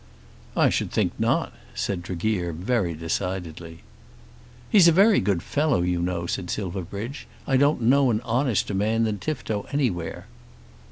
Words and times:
"I 0.57 0.69
should 0.71 0.89
think 0.91 1.11
not," 1.19 1.53
said 1.75 2.03
Tregear 2.03 2.53
very 2.53 2.95
decidedly. 2.95 3.81
"He's 4.67 4.87
a 4.87 4.91
very 4.91 5.19
good 5.19 5.43
fellow, 5.43 5.83
you 5.83 6.01
know," 6.01 6.25
said 6.25 6.49
Silverbridge. 6.49 7.27
"I 7.45 7.55
don't 7.55 7.83
know 7.83 8.09
an 8.09 8.19
honester 8.21 8.73
man 8.73 9.03
than 9.03 9.19
Tifto 9.19 9.67
anywhere." 9.71 10.25